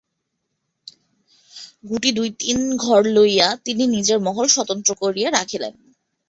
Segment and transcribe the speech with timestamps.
[1.83, 5.73] গুটি দুই-তিন ঘর লইয়া তিনি নিজের মহল স্বতন্ত্র করিয়া রাখিলেন।